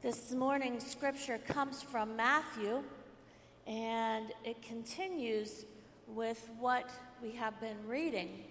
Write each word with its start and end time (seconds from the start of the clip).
This 0.00 0.30
morning's 0.30 0.86
scripture 0.86 1.38
comes 1.38 1.82
from 1.82 2.14
Matthew, 2.14 2.84
and 3.66 4.26
it 4.44 4.62
continues 4.62 5.64
with 6.06 6.48
what 6.60 6.88
we 7.20 7.32
have 7.32 7.60
been 7.60 7.78
reading. 7.84 8.44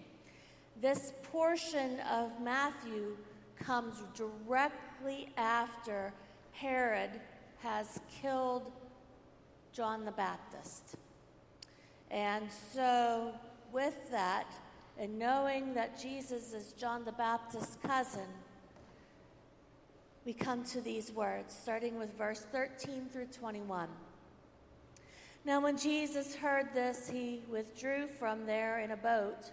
This 0.82 1.14
portion 1.24 2.02
of 2.12 2.42
Matthew 2.42 3.16
comes 3.58 4.04
directly 4.14 5.30
after 5.38 6.12
Herod 6.52 7.12
has 7.60 8.02
killed 8.22 8.70
John 9.72 10.04
the 10.04 10.12
Baptist. 10.12 10.96
And 12.12 12.50
so, 12.74 13.32
with 13.72 14.12
that, 14.12 14.48
and 15.00 15.18
knowing 15.18 15.74
that 15.76 15.98
Jesus 15.98 16.52
is 16.52 16.74
John 16.74 17.06
the 17.06 17.14
Baptist's 17.14 17.78
cousin, 17.88 18.28
we 20.28 20.34
come 20.34 20.62
to 20.62 20.82
these 20.82 21.10
words, 21.14 21.58
starting 21.58 21.98
with 21.98 22.18
verse 22.18 22.46
13 22.52 23.08
through 23.14 23.28
21. 23.28 23.88
Now, 25.46 25.62
when 25.62 25.78
Jesus 25.78 26.36
heard 26.36 26.74
this, 26.74 27.10
he 27.10 27.44
withdrew 27.50 28.08
from 28.08 28.46
there 28.46 28.80
in 28.80 28.92
a 28.92 28.98
boat 28.98 29.52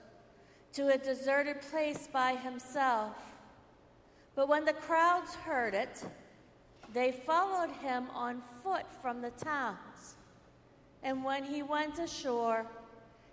to 0.72 0.88
a 0.88 0.98
deserted 0.98 1.62
place 1.70 2.08
by 2.12 2.34
himself. 2.34 3.12
But 4.34 4.48
when 4.48 4.64
the 4.64 4.72
crowds 4.72 5.36
heard 5.36 5.74
it, 5.74 6.04
they 6.92 7.12
followed 7.12 7.70
him 7.70 8.08
on 8.12 8.42
foot 8.64 8.86
from 9.00 9.22
the 9.22 9.30
towns. 9.30 10.16
And 11.04 11.22
when 11.22 11.44
he 11.44 11.62
went 11.62 12.00
ashore, 12.00 12.66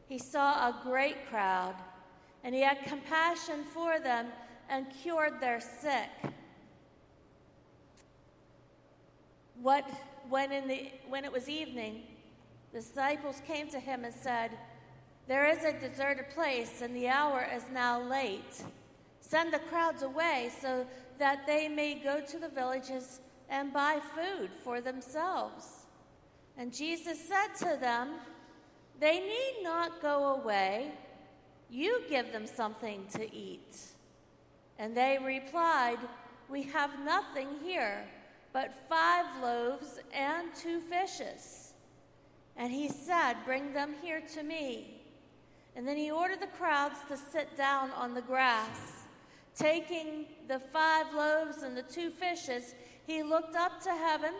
he 0.07 0.19
saw 0.19 0.69
a 0.69 0.79
great 0.83 1.27
crowd, 1.27 1.73
and 2.43 2.53
he 2.53 2.61
had 2.61 2.83
compassion 2.83 3.63
for 3.73 3.99
them 3.99 4.27
and 4.69 4.85
cured 5.01 5.41
their 5.41 5.59
sick. 5.59 6.31
What, 9.61 9.87
when, 10.27 10.51
in 10.51 10.67
the, 10.67 10.91
when 11.07 11.23
it 11.23 11.31
was 11.31 11.47
evening, 11.47 12.01
the 12.73 12.79
disciples 12.79 13.41
came 13.45 13.69
to 13.69 13.79
him 13.79 14.05
and 14.05 14.13
said, 14.13 14.51
There 15.27 15.47
is 15.47 15.63
a 15.63 15.73
deserted 15.73 16.31
place, 16.31 16.81
and 16.81 16.95
the 16.95 17.07
hour 17.09 17.47
is 17.55 17.63
now 17.71 18.01
late. 18.01 18.63
Send 19.19 19.53
the 19.53 19.59
crowds 19.59 20.01
away 20.01 20.49
so 20.59 20.87
that 21.19 21.45
they 21.45 21.67
may 21.67 21.93
go 21.93 22.21
to 22.21 22.39
the 22.39 22.49
villages 22.49 23.19
and 23.49 23.71
buy 23.71 23.99
food 24.15 24.49
for 24.63 24.81
themselves. 24.81 25.85
And 26.57 26.73
Jesus 26.73 27.19
said 27.27 27.55
to 27.59 27.77
them, 27.79 28.15
They 28.99 29.19
need 29.19 29.59
not 29.61 30.01
go 30.01 30.41
away. 30.41 30.91
You 31.69 32.01
give 32.09 32.31
them 32.31 32.47
something 32.47 33.05
to 33.13 33.31
eat. 33.33 33.77
And 34.79 34.97
they 34.97 35.19
replied, 35.23 35.99
We 36.49 36.63
have 36.63 36.89
nothing 37.05 37.47
here 37.63 38.07
but 38.53 38.73
five 38.89 39.25
loaves 39.41 39.99
and 40.13 40.53
two 40.55 40.79
fishes. 40.79 41.73
And 42.57 42.71
he 42.71 42.89
said, 42.89 43.35
Bring 43.45 43.73
them 43.73 43.95
here 44.01 44.21
to 44.33 44.43
me. 44.43 45.01
And 45.75 45.87
then 45.87 45.97
he 45.97 46.11
ordered 46.11 46.41
the 46.41 46.47
crowds 46.47 46.97
to 47.07 47.17
sit 47.17 47.55
down 47.55 47.91
on 47.91 48.13
the 48.13 48.21
grass. 48.21 49.05
Taking 49.55 50.25
the 50.47 50.59
five 50.59 51.13
loaves 51.13 51.63
and 51.63 51.75
the 51.75 51.83
two 51.83 52.09
fishes, 52.09 52.75
he 53.07 53.23
looked 53.23 53.55
up 53.55 53.81
to 53.83 53.89
heaven 53.89 54.33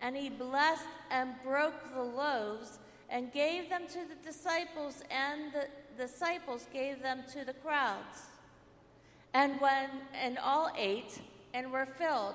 and 0.00 0.16
he 0.16 0.28
blessed 0.28 0.86
and 1.10 1.34
broke 1.42 1.94
the 1.94 2.02
loaves 2.02 2.78
and 3.08 3.32
gave 3.32 3.68
them 3.68 3.82
to 3.86 4.00
the 4.08 4.16
disciples, 4.26 5.02
and 5.10 5.52
the 5.52 5.68
disciples 5.96 6.66
gave 6.72 7.00
them 7.02 7.22
to 7.32 7.44
the 7.44 7.52
crowds. 7.52 8.22
And 9.32 9.60
when 9.60 9.88
and 10.14 10.38
all 10.38 10.70
ate 10.76 11.20
and 11.52 11.70
were 11.70 11.86
filled. 11.86 12.34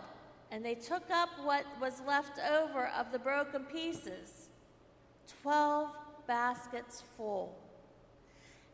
And 0.52 0.66
they 0.66 0.76
took 0.76 1.10
up 1.12 1.30
what 1.44 1.66
was 1.80 2.02
left 2.08 2.40
over 2.40 2.88
of 2.98 3.12
the 3.12 3.20
broken 3.20 3.64
pieces, 3.64 4.50
12 5.44 5.90
baskets 6.28 7.04
full. 7.16 7.56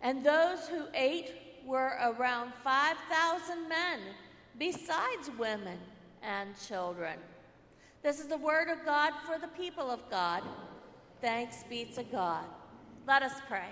And 0.01 0.23
those 0.23 0.67
who 0.67 0.85
ate 0.93 1.31
were 1.65 1.97
around 2.01 2.53
5,000 2.63 3.67
men, 3.67 3.99
besides 4.57 5.31
women 5.37 5.77
and 6.23 6.49
children. 6.67 7.17
This 8.03 8.19
is 8.19 8.27
the 8.27 8.37
word 8.37 8.69
of 8.69 8.85
God 8.85 9.13
for 9.25 9.39
the 9.39 9.47
people 9.47 9.89
of 9.89 9.99
God. 10.09 10.43
Thanks 11.21 11.63
be 11.69 11.85
to 11.95 12.03
God. 12.03 12.45
Let 13.07 13.23
us 13.23 13.33
pray. 13.47 13.69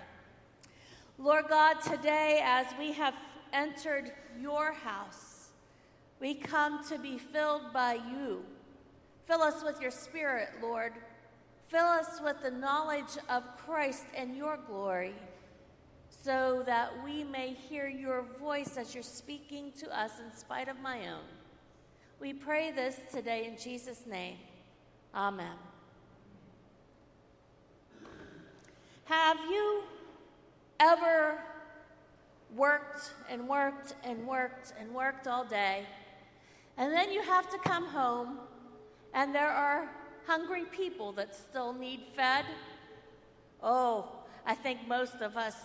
Lord 1.19 1.45
God, 1.49 1.75
today 1.81 2.41
as 2.43 2.65
we 2.79 2.91
have 2.93 3.13
entered 3.53 4.11
your 4.39 4.73
house, 4.73 5.32
we 6.23 6.33
come 6.33 6.81
to 6.85 6.97
be 6.97 7.17
filled 7.17 7.73
by 7.73 7.95
you. 7.95 8.45
Fill 9.27 9.41
us 9.41 9.61
with 9.61 9.81
your 9.81 9.91
Spirit, 9.91 10.47
Lord. 10.61 10.93
Fill 11.67 11.83
us 11.85 12.21
with 12.23 12.41
the 12.41 12.49
knowledge 12.49 13.17
of 13.27 13.43
Christ 13.57 14.05
and 14.15 14.37
your 14.37 14.57
glory, 14.65 15.15
so 16.09 16.63
that 16.65 16.91
we 17.03 17.25
may 17.25 17.49
hear 17.49 17.89
your 17.89 18.23
voice 18.39 18.77
as 18.77 18.93
you're 18.93 19.03
speaking 19.03 19.73
to 19.79 19.99
us 19.99 20.11
in 20.25 20.33
spite 20.33 20.69
of 20.69 20.79
my 20.79 21.09
own. 21.09 21.25
We 22.21 22.31
pray 22.31 22.71
this 22.71 22.97
today 23.11 23.45
in 23.45 23.57
Jesus' 23.61 24.05
name. 24.07 24.37
Amen. 25.13 25.57
Have 29.03 29.39
you 29.49 29.83
ever 30.79 31.37
worked 32.55 33.11
and 33.29 33.45
worked 33.49 33.95
and 34.05 34.25
worked 34.25 34.71
and 34.79 34.93
worked 34.93 35.27
all 35.27 35.43
day? 35.43 35.85
And 36.77 36.91
then 36.91 37.11
you 37.11 37.21
have 37.21 37.49
to 37.51 37.57
come 37.59 37.85
home, 37.85 38.39
and 39.13 39.33
there 39.33 39.51
are 39.51 39.89
hungry 40.25 40.65
people 40.65 41.11
that 41.13 41.35
still 41.35 41.73
need 41.73 42.01
fed. 42.15 42.45
Oh, 43.61 44.09
I 44.45 44.55
think 44.55 44.87
most 44.87 45.21
of 45.21 45.37
us 45.37 45.55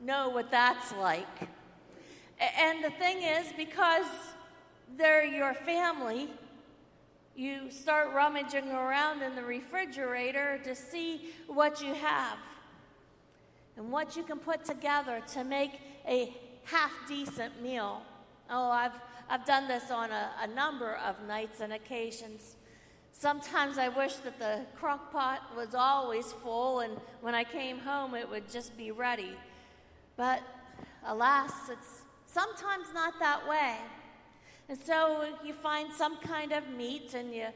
know 0.00 0.28
what 0.28 0.50
that's 0.50 0.92
like. 0.94 1.26
And 2.38 2.84
the 2.84 2.90
thing 2.90 3.22
is, 3.22 3.46
because 3.56 4.06
they're 4.96 5.24
your 5.24 5.54
family, 5.54 6.28
you 7.34 7.70
start 7.70 8.12
rummaging 8.12 8.70
around 8.70 9.22
in 9.22 9.36
the 9.36 9.42
refrigerator 9.42 10.58
to 10.64 10.74
see 10.74 11.30
what 11.46 11.82
you 11.82 11.94
have 11.94 12.38
and 13.76 13.92
what 13.92 14.16
you 14.16 14.22
can 14.22 14.38
put 14.38 14.64
together 14.64 15.22
to 15.34 15.44
make 15.44 15.80
a 16.06 16.34
half 16.64 16.92
decent 17.06 17.62
meal. 17.62 18.02
Oh, 18.48 18.70
I've 18.70 18.92
I've 19.28 19.44
done 19.44 19.66
this 19.66 19.90
on 19.90 20.12
a, 20.12 20.30
a 20.40 20.46
number 20.46 20.94
of 21.04 21.20
nights 21.26 21.60
and 21.60 21.72
occasions. 21.72 22.56
Sometimes 23.10 23.76
I 23.76 23.88
wish 23.88 24.14
that 24.16 24.38
the 24.38 24.60
crock 24.76 25.10
pot 25.10 25.40
was 25.56 25.74
always 25.74 26.32
full 26.32 26.80
and 26.80 26.96
when 27.22 27.34
I 27.34 27.42
came 27.42 27.78
home 27.78 28.14
it 28.14 28.28
would 28.28 28.48
just 28.48 28.76
be 28.76 28.92
ready. 28.92 29.32
But 30.16 30.42
alas, 31.04 31.52
it's 31.70 32.02
sometimes 32.26 32.86
not 32.94 33.14
that 33.18 33.48
way. 33.48 33.78
And 34.68 34.78
so 34.78 35.26
you 35.44 35.52
find 35.52 35.92
some 35.92 36.18
kind 36.18 36.52
of 36.52 36.68
meat 36.68 37.14
and 37.14 37.34
you 37.34 37.46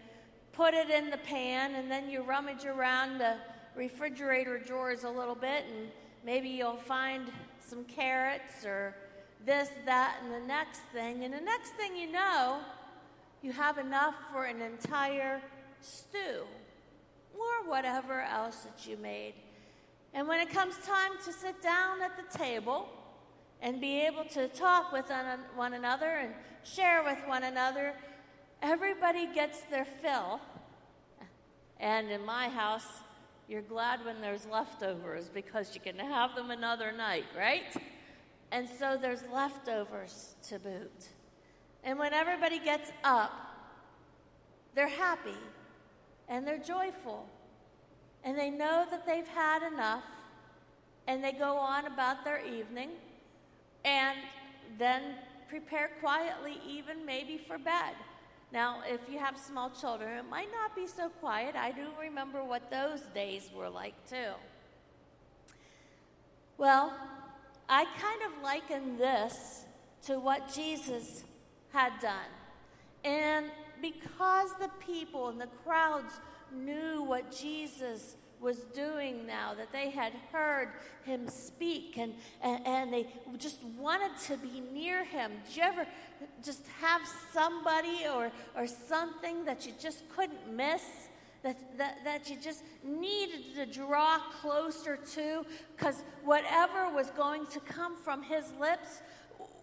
put 0.52 0.74
it 0.74 0.90
in 0.90 1.08
the 1.10 1.18
pan 1.18 1.76
and 1.76 1.88
then 1.88 2.10
you 2.10 2.22
rummage 2.22 2.64
around 2.64 3.18
the 3.18 3.36
refrigerator 3.76 4.58
drawers 4.58 5.04
a 5.04 5.10
little 5.10 5.36
bit 5.36 5.64
and 5.70 5.88
maybe 6.24 6.48
you'll 6.48 6.76
find 6.76 7.30
some 7.60 7.84
carrots 7.84 8.64
or 8.64 8.94
this, 9.44 9.68
that, 9.86 10.16
and 10.22 10.32
the 10.32 10.46
next 10.46 10.80
thing. 10.92 11.24
And 11.24 11.32
the 11.32 11.40
next 11.40 11.70
thing 11.70 11.96
you 11.96 12.10
know, 12.10 12.58
you 13.42 13.52
have 13.52 13.78
enough 13.78 14.14
for 14.32 14.44
an 14.44 14.60
entire 14.60 15.40
stew 15.80 16.44
or 17.34 17.68
whatever 17.68 18.20
else 18.22 18.56
that 18.64 18.86
you 18.86 18.96
made. 18.96 19.34
And 20.12 20.26
when 20.28 20.40
it 20.40 20.50
comes 20.50 20.76
time 20.84 21.12
to 21.24 21.32
sit 21.32 21.62
down 21.62 22.02
at 22.02 22.12
the 22.16 22.38
table 22.38 22.88
and 23.62 23.80
be 23.80 24.00
able 24.00 24.24
to 24.24 24.48
talk 24.48 24.92
with 24.92 25.10
one 25.54 25.74
another 25.74 26.10
and 26.10 26.32
share 26.64 27.02
with 27.02 27.18
one 27.26 27.44
another, 27.44 27.94
everybody 28.62 29.26
gets 29.32 29.60
their 29.70 29.84
fill. 29.84 30.40
And 31.78 32.10
in 32.10 32.24
my 32.24 32.48
house, 32.48 32.86
you're 33.48 33.62
glad 33.62 34.04
when 34.04 34.20
there's 34.20 34.46
leftovers 34.46 35.30
because 35.32 35.74
you 35.74 35.80
can 35.80 35.96
have 35.96 36.34
them 36.34 36.50
another 36.50 36.92
night, 36.92 37.24
right? 37.36 37.74
And 38.52 38.68
so 38.68 38.98
there's 39.00 39.22
leftovers 39.32 40.34
to 40.48 40.58
boot. 40.58 41.08
And 41.84 41.98
when 41.98 42.12
everybody 42.12 42.58
gets 42.58 42.90
up, 43.04 43.32
they're 44.74 44.88
happy 44.88 45.38
and 46.28 46.46
they're 46.46 46.58
joyful. 46.58 47.26
And 48.24 48.38
they 48.38 48.50
know 48.50 48.86
that 48.90 49.06
they've 49.06 49.28
had 49.28 49.62
enough 49.62 50.04
and 51.06 51.24
they 51.24 51.32
go 51.32 51.56
on 51.56 51.86
about 51.86 52.24
their 52.24 52.44
evening 52.44 52.90
and 53.84 54.18
then 54.78 55.02
prepare 55.48 55.90
quietly, 56.00 56.60
even 56.66 57.04
maybe 57.04 57.38
for 57.38 57.58
bed. 57.58 57.94
Now, 58.52 58.82
if 58.86 59.00
you 59.10 59.18
have 59.18 59.38
small 59.38 59.70
children, 59.70 60.18
it 60.18 60.28
might 60.28 60.50
not 60.52 60.74
be 60.74 60.86
so 60.86 61.08
quiet. 61.08 61.54
I 61.56 61.70
do 61.70 61.86
remember 62.00 62.44
what 62.44 62.70
those 62.70 63.00
days 63.14 63.48
were 63.54 63.68
like, 63.68 63.94
too. 64.08 64.32
Well, 66.58 66.92
I 67.72 67.84
kind 67.84 68.20
of 68.26 68.42
liken 68.42 68.98
this 68.98 69.64
to 70.06 70.18
what 70.18 70.52
Jesus 70.52 71.22
had 71.72 71.92
done. 72.00 72.28
And 73.04 73.46
because 73.80 74.50
the 74.60 74.70
people 74.84 75.28
and 75.28 75.40
the 75.40 75.48
crowds 75.64 76.18
knew 76.52 77.04
what 77.04 77.30
Jesus 77.30 78.16
was 78.40 78.58
doing 78.74 79.24
now, 79.24 79.54
that 79.54 79.70
they 79.70 79.90
had 79.90 80.12
heard 80.32 80.70
him 81.04 81.28
speak 81.28 81.96
and, 81.96 82.12
and, 82.42 82.66
and, 82.66 82.92
they 82.92 83.06
just 83.38 83.62
wanted 83.78 84.10
to 84.26 84.36
be 84.38 84.62
near 84.72 85.04
him. 85.04 85.30
Did 85.46 85.56
you 85.56 85.62
ever 85.62 85.86
just 86.42 86.66
have 86.80 87.02
somebody 87.32 88.06
or, 88.12 88.32
or 88.56 88.66
something 88.66 89.44
that 89.44 89.64
you 89.64 89.72
just 89.78 90.02
couldn't 90.16 90.52
miss? 90.52 90.82
That, 91.42 91.78
that, 91.78 92.04
that 92.04 92.28
you 92.28 92.36
just 92.36 92.62
needed 92.84 93.54
to 93.54 93.64
draw 93.64 94.18
closer 94.42 94.98
to 95.14 95.46
because 95.74 96.02
whatever 96.22 96.90
was 96.94 97.10
going 97.12 97.46
to 97.46 97.60
come 97.60 97.96
from 97.96 98.22
his 98.22 98.52
lips 98.60 99.00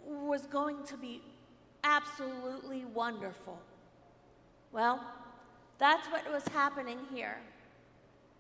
was 0.08 0.48
going 0.48 0.84
to 0.88 0.98
be 0.98 1.22
absolutely 1.84 2.86
wonderful. 2.86 3.60
Well, 4.72 5.04
that's 5.78 6.08
what 6.08 6.30
was 6.32 6.48
happening 6.48 6.98
here. 7.14 7.38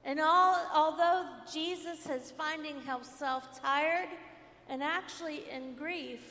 And 0.04 0.19
all, 0.19 0.57
although 0.74 1.25
Jesus 1.51 2.07
is 2.10 2.31
finding 2.31 2.81
himself 2.81 3.62
tired 3.62 4.10
and 4.69 4.81
actually 4.81 5.44
in 5.50 5.75
grief, 5.75 6.22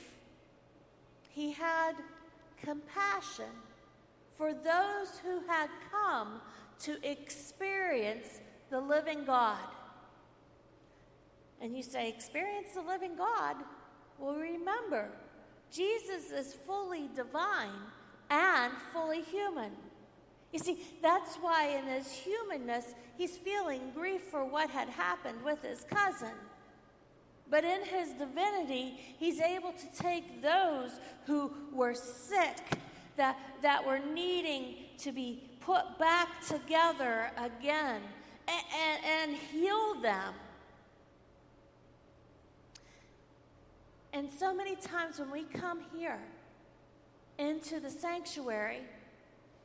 he 1.31 1.53
had 1.53 1.93
compassion 2.63 3.53
for 4.37 4.53
those 4.53 5.19
who 5.23 5.41
had 5.47 5.69
come 5.91 6.41
to 6.83 6.97
experience 7.09 8.41
the 8.71 8.81
living 8.81 9.25
God. 9.25 9.59
And 11.61 11.77
you 11.77 11.83
say, 11.83 12.09
Experience 12.09 12.73
the 12.75 12.83
living 12.83 13.17
God? 13.17 13.57
Well, 14.19 14.35
remember, 14.35 15.09
Jesus 15.71 16.31
is 16.31 16.55
fully 16.55 17.09
divine 17.15 17.71
and 18.31 18.73
fully 18.93 19.23
human. 19.23 19.73
You 20.53 20.59
see, 20.59 20.79
that's 21.03 21.37
why 21.37 21.69
in 21.69 21.87
his 21.87 22.11
humanness, 22.11 22.95
he's 23.19 23.37
feeling 23.37 23.91
grief 23.95 24.23
for 24.31 24.45
what 24.45 24.71
had 24.71 24.89
happened 24.89 25.43
with 25.45 25.63
his 25.63 25.85
cousin. 25.85 26.33
But 27.49 27.65
in 27.65 27.85
his 27.85 28.11
divinity, 28.11 28.99
he's 29.19 29.41
able 29.41 29.73
to 29.73 30.03
take 30.03 30.43
those 30.43 30.93
who 31.27 31.53
were 31.73 31.95
sick, 31.95 32.57
that, 33.17 33.39
that 33.63 33.87
were 33.87 33.99
needing 33.99 34.77
to 34.99 35.13
be 35.13 35.46
put 35.67 35.99
back 35.99 36.47
together 36.47 37.29
again, 37.37 38.01
and, 38.47 38.65
and, 38.73 39.05
and 39.05 39.37
heal 39.37 40.01
them. 40.01 40.33
And 44.13 44.31
so 44.33 44.55
many 44.55 44.77
times 44.77 45.19
when 45.19 45.33
we 45.33 45.43
come 45.43 45.81
here 45.95 46.21
into 47.37 47.81
the 47.81 47.91
sanctuary, 47.91 48.83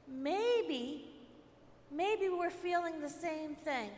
maybe, 0.08 1.06
maybe 1.92 2.30
we're 2.30 2.50
feeling 2.50 3.00
the 3.00 3.10
same 3.10 3.54
thing. 3.64 3.92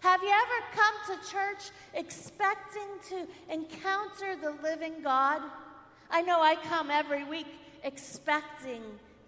Have 0.00 0.22
you 0.22 0.28
ever 0.28 0.66
come 0.74 1.16
to 1.16 1.30
church 1.30 1.70
expecting 1.94 2.88
to 3.08 3.26
encounter 3.50 4.36
the 4.36 4.54
living 4.62 5.02
God? 5.02 5.40
I 6.10 6.20
know 6.20 6.42
I 6.42 6.56
come 6.56 6.90
every 6.90 7.24
week 7.24 7.46
expecting 7.82 8.82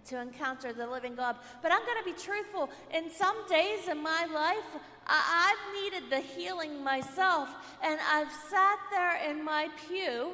to 0.09 0.21
encounter 0.21 0.73
the 0.73 0.87
living 0.87 1.15
God, 1.15 1.37
but 1.63 1.73
I'm 1.73 1.85
going 1.85 1.99
to 1.99 2.05
be 2.05 2.19
truthful. 2.21 2.71
In 2.93 3.11
some 3.11 3.37
days 3.49 3.89
in 3.89 4.03
my 4.03 4.27
life, 4.27 4.83
I- 5.07 5.55
have 5.55 5.83
needed 5.83 6.11
the 6.11 6.21
healing 6.21 6.85
myself, 6.85 7.49
and 7.83 7.99
I've 8.11 8.33
sat 8.51 8.79
there 8.91 9.17
in 9.31 9.45
my 9.45 9.69
pew 9.89 10.33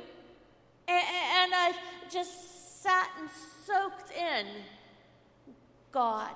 and, 0.86 1.04
and 1.42 1.54
I've 1.54 1.76
just 2.10 2.82
sat 2.82 3.08
and 3.18 3.28
soaked 3.64 4.10
in 4.12 4.46
God. 5.92 6.34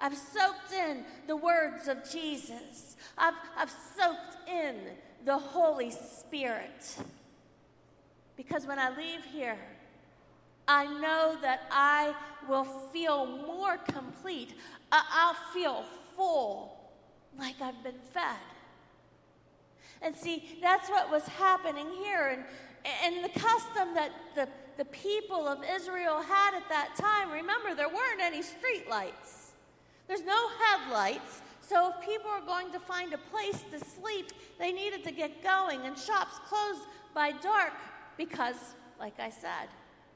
I've 0.00 0.16
soaked 0.16 0.72
in 0.72 1.04
the 1.26 1.36
words 1.36 1.88
of 1.88 2.08
Jesus. 2.10 2.96
I've, 3.16 3.34
I've 3.56 3.72
soaked 3.96 4.48
in 4.48 4.76
the 5.24 5.38
Holy 5.38 5.90
Spirit. 5.90 6.98
Because 8.36 8.66
when 8.66 8.78
I 8.78 8.90
leave 8.90 9.24
here, 9.32 9.56
I 10.66 10.86
know 10.86 11.36
that 11.42 11.66
I 11.70 12.14
will 12.48 12.64
feel 12.64 13.26
more 13.26 13.76
complete. 13.78 14.54
I'll 14.90 15.36
feel 15.52 15.84
full, 16.16 16.76
like 17.38 17.60
I've 17.60 17.82
been 17.82 17.98
fed. 18.12 18.36
And 20.02 20.14
see, 20.14 20.58
that's 20.62 20.88
what 20.88 21.10
was 21.10 21.26
happening 21.28 21.86
here. 22.02 22.28
And, 22.28 22.44
and 23.04 23.24
the 23.24 23.40
custom 23.40 23.94
that 23.94 24.12
the 24.34 24.48
the 24.76 24.84
people 24.86 25.46
of 25.46 25.58
Israel 25.62 26.20
had 26.20 26.54
at 26.54 26.68
that 26.68 26.96
time, 26.96 27.30
remember, 27.30 27.74
there 27.74 27.88
weren't 27.88 28.20
any 28.20 28.42
street 28.42 28.88
lights. 28.88 29.52
There's 30.08 30.24
no 30.24 30.48
headlights. 30.60 31.42
So 31.60 31.90
if 31.90 32.04
people 32.04 32.30
were 32.30 32.44
going 32.44 32.70
to 32.72 32.80
find 32.80 33.12
a 33.12 33.18
place 33.18 33.62
to 33.70 33.78
sleep, 33.78 34.32
they 34.58 34.72
needed 34.72 35.04
to 35.04 35.12
get 35.12 35.42
going, 35.42 35.80
and 35.86 35.96
shops 35.96 36.38
closed 36.46 36.86
by 37.14 37.32
dark 37.32 37.72
because, 38.16 38.56
like 38.98 39.18
I 39.18 39.30
said, 39.30 39.68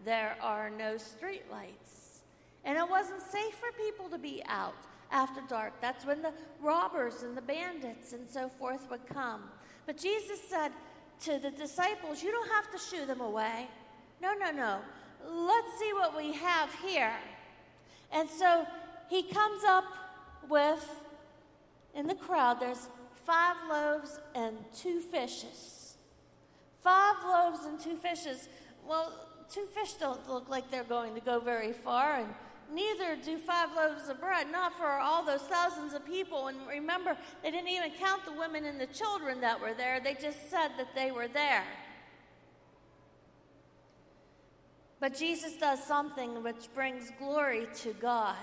there 0.05 0.37
are 0.41 0.71
no 0.71 0.95
streetlights. 0.95 2.21
And 2.65 2.77
it 2.77 2.89
wasn't 2.89 3.23
safe 3.23 3.55
for 3.55 3.73
people 3.83 4.09
to 4.09 4.19
be 4.19 4.43
out 4.47 4.75
after 5.11 5.41
dark. 5.49 5.73
That's 5.81 6.05
when 6.05 6.23
the 6.23 6.33
robbers 6.61 7.23
and 7.23 7.37
the 7.37 7.43
bandits 7.43 8.13
and 8.13 8.29
so 8.29 8.49
forth 8.49 8.91
would 8.91 9.07
come. 9.07 9.43
But 9.87 9.97
Jesus 9.97 10.41
said 10.49 10.73
to 11.25 11.39
the 11.39 11.51
disciples, 11.51 12.23
You 12.23 12.31
don't 12.31 12.51
have 12.51 12.71
to 12.73 12.79
shoo 12.79 13.07
them 13.07 13.21
away. 13.21 13.69
No, 14.21 14.35
no, 14.35 14.51
no. 14.51 14.81
Let's 15.27 15.79
see 15.79 15.93
what 15.93 16.17
we 16.17 16.33
have 16.33 16.71
here. 16.85 17.17
And 18.13 18.29
so 18.29 18.67
he 19.09 19.23
comes 19.23 19.65
up 19.65 19.85
with, 20.49 20.87
in 21.95 22.07
the 22.07 22.15
crowd, 22.15 22.61
there's 22.61 22.89
five 23.25 23.57
loaves 23.69 24.21
and 24.35 24.57
two 24.75 25.01
fishes. 25.01 25.97
Five 26.83 27.17
loaves 27.25 27.65
and 27.67 27.79
two 27.79 27.97
fishes. 27.97 28.49
Well, 28.87 29.28
two 29.53 29.67
fish 29.75 29.95
don't 29.95 30.29
look 30.29 30.49
like 30.49 30.71
they're 30.71 30.85
going 30.85 31.15
to 31.15 31.21
go 31.21 31.41
very 31.41 31.73
far, 31.73 32.17
and 32.17 32.29
neither 32.73 33.17
do 33.17 33.39
five 33.39 33.71
loaves 33.75 34.09
of 34.09 34.21
bread, 34.21 34.51
not 34.51 34.77
for 34.77 34.87
all 34.87 35.25
those 35.25 35.43
thousands 35.43 35.95
of 35.95 36.05
people. 36.05 36.49
And 36.49 36.59
remember, 36.69 37.17
they 37.43 37.51
didn't 37.51 37.69
even 37.69 37.91
count 37.93 38.25
the 38.25 38.33
women 38.33 38.65
and 38.65 38.81
the 38.81 38.87
children 38.87 39.41
that 39.41 39.61
were 39.61 39.75
there, 39.75 40.01
they 40.01 40.15
just 40.15 40.51
said 40.51 40.69
that 40.77 40.95
they 40.95 41.11
were 41.11 41.29
there. 41.29 41.65
But 45.01 45.17
Jesus 45.17 45.53
does 45.57 45.83
something 45.85 46.43
which 46.43 46.73
brings 46.75 47.11
glory 47.19 47.69
to 47.83 47.93
God. 47.95 48.37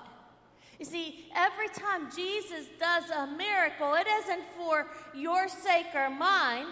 You 0.80 0.86
see, 0.86 1.26
every 1.36 1.70
time 1.70 2.10
Jesus 2.16 2.66
does 2.80 3.10
a 3.10 3.28
miracle, 3.28 3.94
it 3.94 4.08
isn't 4.08 4.44
for 4.58 4.88
your 5.14 5.48
sake 5.48 5.88
or 5.94 6.10
mine. 6.10 6.68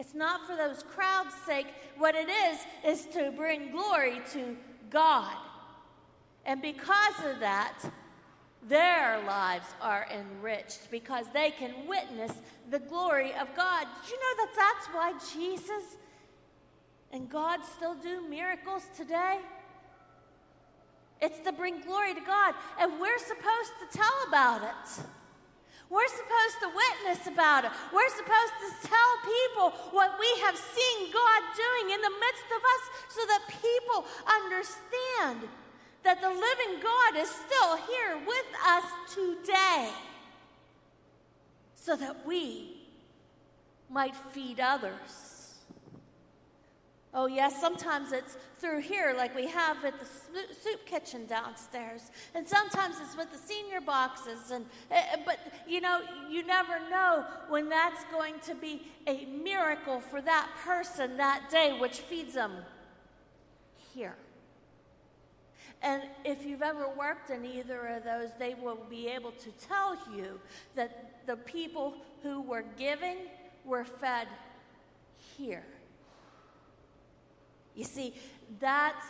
It's 0.00 0.14
not 0.14 0.46
for 0.46 0.56
those 0.56 0.82
crowds' 0.82 1.34
sake. 1.46 1.66
What 1.98 2.14
it 2.14 2.30
is, 2.30 2.58
is 2.86 3.06
to 3.14 3.30
bring 3.36 3.70
glory 3.70 4.22
to 4.32 4.56
God. 4.88 5.36
And 6.46 6.62
because 6.62 7.14
of 7.30 7.38
that, 7.40 7.78
their 8.66 9.22
lives 9.26 9.66
are 9.82 10.06
enriched 10.10 10.90
because 10.90 11.26
they 11.34 11.50
can 11.50 11.86
witness 11.86 12.32
the 12.70 12.78
glory 12.78 13.34
of 13.34 13.54
God. 13.54 13.86
Did 14.02 14.10
you 14.10 14.16
know 14.16 14.44
that 14.44 14.52
that's 14.56 14.86
why 14.94 15.12
Jesus 15.34 15.98
and 17.12 17.28
God 17.28 17.60
still 17.76 17.94
do 17.94 18.26
miracles 18.26 18.84
today? 18.96 19.40
It's 21.20 21.40
to 21.40 21.52
bring 21.52 21.82
glory 21.82 22.14
to 22.14 22.20
God, 22.22 22.54
and 22.78 22.98
we're 22.98 23.18
supposed 23.18 23.72
to 23.82 23.98
tell 23.98 24.28
about 24.28 24.62
it. 24.62 25.04
We're 25.90 26.06
supposed 26.06 26.58
to 26.62 26.70
witness 26.70 27.26
about 27.26 27.64
it. 27.64 27.72
We're 27.92 28.08
supposed 28.10 28.56
to 28.62 28.88
tell 28.88 29.12
people 29.26 29.70
what 29.90 30.14
we 30.20 30.30
have 30.42 30.56
seen 30.56 31.12
God 31.12 31.40
doing 31.58 31.94
in 31.94 32.00
the 32.00 32.14
midst 32.14 32.48
of 32.54 32.62
us 32.62 32.82
so 33.08 33.20
that 33.26 33.42
people 33.60 34.06
understand 34.24 35.50
that 36.04 36.20
the 36.22 36.28
living 36.28 36.80
God 36.80 37.20
is 37.20 37.28
still 37.28 37.76
here 37.76 38.16
with 38.24 38.46
us 38.64 38.84
today 39.12 39.90
so 41.74 41.96
that 41.96 42.24
we 42.24 42.76
might 43.90 44.14
feed 44.14 44.60
others. 44.60 45.29
Oh, 47.12 47.26
yes, 47.26 47.60
sometimes 47.60 48.12
it's 48.12 48.36
through 48.58 48.82
here, 48.82 49.14
like 49.16 49.34
we 49.34 49.48
have 49.48 49.84
at 49.84 49.98
the 49.98 50.06
soup 50.06 50.86
kitchen 50.86 51.26
downstairs. 51.26 52.12
And 52.36 52.46
sometimes 52.46 52.96
it's 53.00 53.16
with 53.16 53.32
the 53.32 53.38
senior 53.38 53.80
boxes. 53.80 54.52
And, 54.52 54.64
uh, 54.92 55.16
but, 55.26 55.40
you 55.66 55.80
know, 55.80 56.00
you 56.30 56.46
never 56.46 56.78
know 56.88 57.24
when 57.48 57.68
that's 57.68 58.04
going 58.12 58.34
to 58.44 58.54
be 58.54 58.86
a 59.08 59.24
miracle 59.26 60.00
for 60.00 60.22
that 60.22 60.48
person 60.64 61.16
that 61.16 61.50
day, 61.50 61.76
which 61.80 61.98
feeds 61.98 62.34
them 62.34 62.52
here. 63.92 64.14
And 65.82 66.02
if 66.24 66.44
you've 66.44 66.62
ever 66.62 66.88
worked 66.96 67.30
in 67.30 67.44
either 67.44 67.86
of 67.86 68.04
those, 68.04 68.28
they 68.38 68.54
will 68.54 68.78
be 68.88 69.08
able 69.08 69.32
to 69.32 69.50
tell 69.66 69.96
you 70.14 70.38
that 70.76 71.26
the 71.26 71.36
people 71.36 71.94
who 72.22 72.40
were 72.42 72.64
giving 72.78 73.16
were 73.64 73.84
fed 73.84 74.28
here. 75.36 75.64
You 77.74 77.84
see, 77.84 78.14
that's 78.58 79.04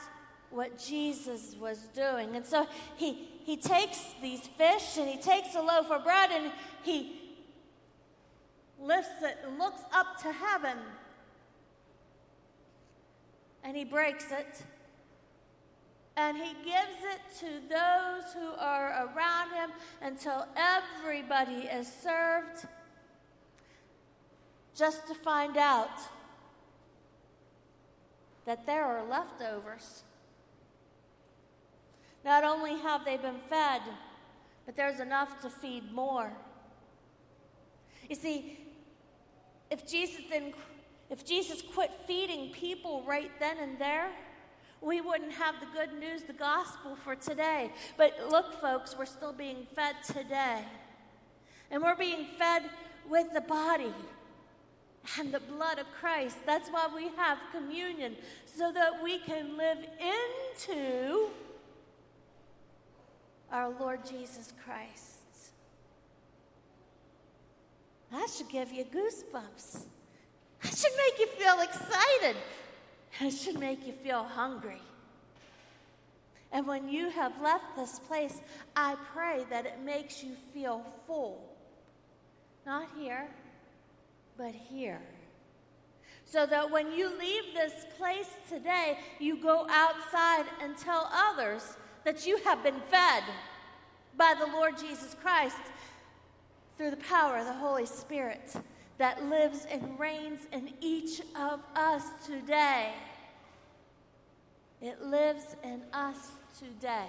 what 0.50 0.78
Jesus 0.78 1.56
was 1.60 1.78
doing. 1.94 2.36
And 2.36 2.44
so 2.44 2.66
he, 2.96 3.28
he 3.44 3.56
takes 3.56 4.00
these 4.20 4.40
fish 4.40 4.98
and 4.98 5.08
he 5.08 5.16
takes 5.16 5.54
a 5.54 5.60
loaf 5.60 5.90
of 5.90 6.04
bread 6.04 6.30
and 6.32 6.52
he 6.82 7.20
lifts 8.80 9.22
it 9.22 9.38
and 9.46 9.58
looks 9.58 9.82
up 9.92 10.20
to 10.22 10.32
heaven. 10.32 10.76
And 13.62 13.76
he 13.76 13.84
breaks 13.84 14.32
it. 14.32 14.64
And 16.16 16.36
he 16.36 16.52
gives 16.64 17.00
it 17.04 17.38
to 17.40 17.46
those 17.68 18.32
who 18.34 18.52
are 18.58 19.08
around 19.14 19.54
him 19.54 19.70
until 20.02 20.46
everybody 20.56 21.66
is 21.66 21.90
served, 21.90 22.66
just 24.76 25.06
to 25.08 25.14
find 25.14 25.56
out 25.56 25.88
that 28.50 28.66
there 28.66 28.84
are 28.84 29.08
leftovers. 29.08 30.02
Not 32.24 32.42
only 32.42 32.76
have 32.80 33.04
they 33.04 33.16
been 33.16 33.38
fed, 33.48 33.80
but 34.66 34.74
there's 34.74 34.98
enough 34.98 35.40
to 35.42 35.48
feed 35.48 35.92
more. 35.92 36.32
You 38.08 38.16
see, 38.16 38.58
if 39.70 39.86
Jesus 39.86 40.22
didn't, 40.28 40.56
if 41.10 41.24
Jesus 41.24 41.62
quit 41.62 41.92
feeding 42.08 42.50
people 42.50 43.04
right 43.06 43.30
then 43.38 43.56
and 43.58 43.78
there, 43.78 44.08
we 44.80 45.00
wouldn't 45.00 45.30
have 45.34 45.54
the 45.60 45.66
good 45.66 45.96
news, 46.00 46.24
the 46.24 46.32
gospel 46.32 46.96
for 47.04 47.14
today. 47.14 47.70
But 47.96 48.14
look, 48.30 48.60
folks, 48.60 48.96
we're 48.98 49.06
still 49.06 49.32
being 49.32 49.64
fed 49.76 49.94
today. 50.04 50.64
And 51.70 51.84
we're 51.84 51.94
being 51.94 52.26
fed 52.36 52.64
with 53.08 53.32
the 53.32 53.42
body 53.42 53.94
and 55.18 55.32
the 55.32 55.40
blood 55.40 55.78
of 55.78 55.86
Christ. 56.00 56.36
That's 56.46 56.68
why 56.68 56.88
we 56.94 57.08
have 57.16 57.38
communion, 57.52 58.16
so 58.46 58.72
that 58.72 59.02
we 59.02 59.18
can 59.18 59.56
live 59.56 59.78
into 60.68 61.28
our 63.50 63.70
Lord 63.70 64.00
Jesus 64.06 64.52
Christ. 64.64 65.18
That 68.12 68.28
should 68.28 68.48
give 68.48 68.72
you 68.72 68.84
goosebumps. 68.84 69.84
That 70.62 70.76
should 70.76 70.92
make 70.96 71.18
you 71.18 71.26
feel 71.28 71.60
excited. 71.60 72.36
It 73.20 73.30
should 73.30 73.58
make 73.58 73.86
you 73.86 73.92
feel 73.92 74.24
hungry. 74.24 74.82
And 76.52 76.66
when 76.66 76.88
you 76.88 77.10
have 77.10 77.40
left 77.40 77.76
this 77.76 78.00
place, 78.00 78.40
I 78.74 78.96
pray 79.14 79.44
that 79.50 79.66
it 79.66 79.78
makes 79.84 80.24
you 80.24 80.32
feel 80.52 80.84
full. 81.06 81.44
Not 82.66 82.88
here, 82.98 83.28
but 84.40 84.54
here. 84.54 85.02
So 86.24 86.46
that 86.46 86.70
when 86.70 86.92
you 86.92 87.10
leave 87.18 87.52
this 87.52 87.84
place 87.98 88.30
today, 88.48 88.98
you 89.18 89.36
go 89.36 89.66
outside 89.68 90.46
and 90.62 90.78
tell 90.78 91.10
others 91.12 91.76
that 92.04 92.26
you 92.26 92.38
have 92.38 92.62
been 92.62 92.80
fed 92.90 93.22
by 94.16 94.34
the 94.38 94.46
Lord 94.46 94.78
Jesus 94.78 95.14
Christ 95.20 95.58
through 96.78 96.90
the 96.90 96.96
power 96.96 97.36
of 97.36 97.46
the 97.46 97.52
Holy 97.52 97.84
Spirit 97.84 98.54
that 98.96 99.22
lives 99.26 99.66
and 99.70 99.98
reigns 99.98 100.40
in 100.52 100.72
each 100.80 101.20
of 101.36 101.60
us 101.76 102.04
today. 102.24 102.92
It 104.80 105.02
lives 105.02 105.56
in 105.62 105.82
us 105.92 106.30
today. 106.58 107.08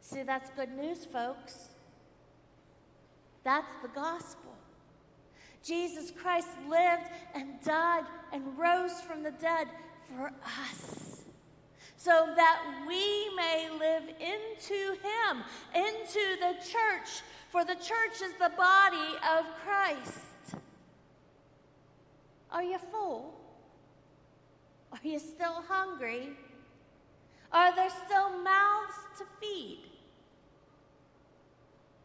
See, 0.00 0.24
that's 0.24 0.50
good 0.50 0.76
news, 0.76 1.04
folks. 1.04 1.68
That's 3.44 3.72
the 3.82 3.88
gospel. 3.88 4.47
Jesus 5.62 6.10
Christ 6.10 6.48
lived 6.68 7.10
and 7.34 7.60
died 7.62 8.04
and 8.32 8.56
rose 8.58 9.00
from 9.00 9.22
the 9.22 9.32
dead 9.32 9.68
for 10.08 10.32
us 10.44 11.22
so 11.98 12.28
that 12.36 12.84
we 12.86 13.34
may 13.34 13.68
live 13.76 14.04
into 14.20 14.92
Him, 15.02 15.42
into 15.74 16.36
the 16.40 16.54
church, 16.60 17.22
for 17.50 17.64
the 17.64 17.74
church 17.74 18.22
is 18.22 18.32
the 18.38 18.52
body 18.56 19.16
of 19.36 19.44
Christ. 19.64 20.62
Are 22.50 22.62
you 22.62 22.78
full? 22.90 23.34
Are 24.92 25.00
you 25.02 25.18
still 25.18 25.62
hungry? 25.68 26.30
Are 27.52 27.74
there 27.74 27.90
still 28.06 28.30
mouths 28.38 28.94
to 29.18 29.24
feed? 29.40 29.80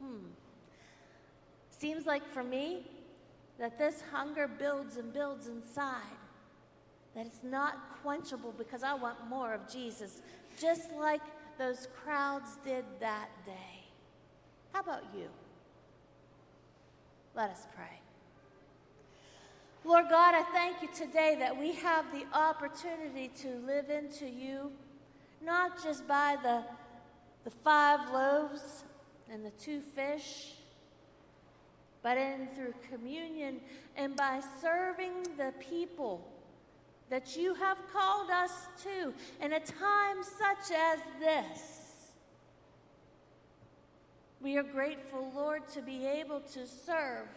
Hmm. 0.01 0.25
Seems 1.69 2.05
like 2.05 2.27
for 2.33 2.43
me 2.43 2.87
that 3.63 3.79
this 3.79 4.03
hunger 4.11 4.45
builds 4.45 4.97
and 4.97 5.13
builds 5.13 5.47
inside 5.47 6.17
that 7.15 7.25
it's 7.25 7.45
not 7.45 8.03
quenchable 8.03 8.53
because 8.57 8.83
I 8.83 8.93
want 8.93 9.15
more 9.29 9.53
of 9.53 9.71
Jesus, 9.71 10.21
just 10.59 10.91
like 10.99 11.21
those 11.57 11.87
crowds 12.03 12.57
did 12.65 12.83
that 12.99 13.29
day. 13.45 13.85
How 14.73 14.81
about 14.81 15.03
you? 15.17 15.27
Let 17.35 17.51
us 17.51 17.65
pray. 17.73 18.01
Lord 19.85 20.07
God, 20.09 20.35
I 20.35 20.43
thank 20.51 20.81
you 20.81 20.89
today 20.93 21.37
that 21.39 21.57
we 21.57 21.71
have 21.71 22.03
the 22.11 22.25
opportunity 22.37 23.31
to 23.43 23.47
live 23.65 23.89
into 23.89 24.29
you, 24.29 24.73
not 25.41 25.81
just 25.81 26.05
by 26.05 26.35
the, 26.43 26.65
the 27.45 27.51
five 27.63 28.11
loaves 28.11 28.83
and 29.31 29.45
the 29.45 29.51
two 29.51 29.79
fish, 29.79 30.55
but 32.03 32.17
in 32.17 32.47
through 32.53 32.73
communion 32.91 33.61
and 33.95 34.15
by 34.15 34.41
serving 34.61 35.23
the 35.37 35.53
people 35.59 36.27
that 37.09 37.37
you 37.37 37.53
have 37.55 37.77
called 37.91 38.29
us 38.29 38.67
to 38.83 39.13
in 39.43 39.53
a 39.53 39.59
time 39.59 40.17
such 40.21 40.77
as 40.77 40.99
this. 41.19 41.81
We 44.41 44.57
are 44.57 44.63
grateful, 44.63 45.31
Lord, 45.33 45.67
to 45.69 45.81
be 45.81 46.05
able 46.05 46.41
to 46.41 46.67
serve 46.67 47.27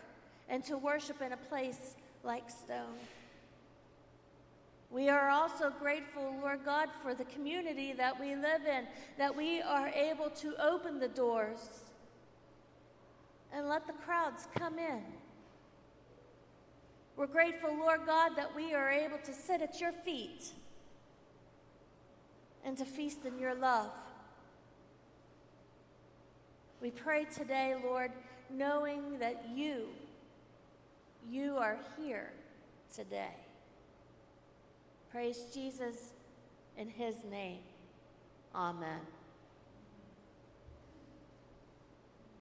and 0.49 0.65
to 0.65 0.77
worship 0.77 1.23
in 1.23 1.33
a 1.33 1.37
place 1.37 1.95
like 2.25 2.51
Stone. 2.51 2.99
We 4.91 5.09
are 5.09 5.29
also 5.29 5.73
grateful, 5.79 6.35
Lord 6.41 6.65
God, 6.65 6.89
for 7.03 7.15
the 7.15 7.25
community 7.27 7.93
that 7.93 8.19
we 8.19 8.35
live 8.35 8.65
in, 8.67 8.87
that 9.19 9.37
we 9.37 9.61
are 9.61 9.89
able 9.89 10.31
to 10.31 10.55
open 10.61 10.99
the 10.99 11.09
doors 11.09 11.86
and 13.57 13.69
let 13.69 13.87
the 13.87 13.93
crowds 13.95 14.47
come 14.55 14.79
in. 14.79 15.03
We're 17.17 17.27
grateful, 17.27 17.75
Lord 17.75 18.01
God, 18.05 18.33
that 18.37 18.55
we 18.55 18.75
are 18.75 18.91
able 18.91 19.17
to 19.25 19.33
sit 19.33 19.63
at 19.63 19.81
your 19.81 19.93
feet 19.93 20.51
and 22.67 22.77
to 22.77 22.85
feast 22.85 23.25
in 23.25 23.39
your 23.39 23.55
love. 23.55 23.91
We 26.83 26.91
pray 26.91 27.25
today, 27.25 27.75
Lord, 27.83 28.13
knowing 28.51 29.19
that 29.21 29.47
you, 29.55 29.87
you 31.31 31.57
are 31.57 31.79
here 31.99 32.33
today. 32.95 33.35
Praise 35.11 35.45
Jesus 35.55 36.11
in 36.77 36.91
his 36.91 37.15
name. 37.31 37.61
Amen. 38.55 39.01